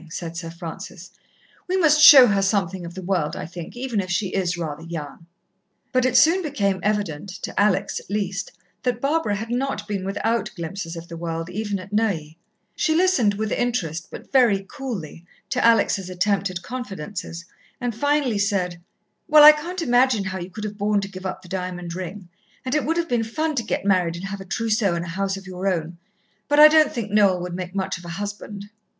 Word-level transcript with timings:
said 0.09 0.35
Sir 0.35 0.49
Francis. 0.49 1.11
"We 1.67 1.77
must 1.77 2.01
show 2.01 2.25
her 2.25 2.41
something 2.41 2.87
of 2.87 2.95
the 2.95 3.03
world, 3.03 3.35
I 3.35 3.45
think, 3.45 3.77
even 3.77 4.01
if 4.01 4.09
she 4.09 4.29
is 4.29 4.57
rather 4.57 4.81
young." 4.81 5.27
But 5.91 6.05
it 6.07 6.17
soon 6.17 6.41
became 6.41 6.79
evident, 6.81 7.29
to 7.43 7.59
Alex, 7.59 7.99
at 7.99 8.09
least, 8.09 8.51
that 8.81 8.99
Barbara 8.99 9.35
had 9.35 9.51
not 9.51 9.87
been 9.87 10.03
without 10.03 10.49
glimpses 10.55 10.95
of 10.95 11.07
the 11.07 11.17
world, 11.17 11.51
even 11.51 11.77
at 11.77 11.93
Neuilly. 11.93 12.39
She 12.75 12.95
listened 12.95 13.35
with 13.35 13.51
interest, 13.51 14.07
but 14.09 14.31
very 14.31 14.65
coolly, 14.67 15.23
to 15.51 15.63
Alex' 15.63 15.99
attempted 16.09 16.63
confidences, 16.63 17.45
and 17.79 17.93
finally 17.93 18.39
said, 18.39 18.81
"Well, 19.27 19.43
I 19.43 19.51
can't 19.51 19.83
imagine 19.83 20.23
how 20.23 20.39
you 20.39 20.49
could 20.49 20.63
have 20.63 20.79
borne 20.79 21.01
to 21.01 21.07
give 21.11 21.27
up 21.27 21.43
the 21.43 21.47
diamond 21.47 21.93
ring, 21.93 22.27
and 22.65 22.73
it 22.73 22.85
would 22.87 22.97
have 22.97 23.07
been 23.07 23.23
fun 23.23 23.53
to 23.53 23.61
get 23.63 23.85
married 23.85 24.15
and 24.15 24.25
have 24.25 24.41
a 24.41 24.45
trousseau 24.45 24.95
and 24.95 25.05
a 25.05 25.09
house 25.09 25.37
of 25.37 25.45
your 25.45 25.67
own. 25.67 25.99
But 26.47 26.59
I 26.59 26.67
don't 26.69 26.91
think 26.91 27.11
Noel 27.11 27.39
would 27.41 27.53
make 27.53 27.75
much 27.75 27.99
of 27.99 28.05
a 28.05 28.09
husband." 28.17 28.71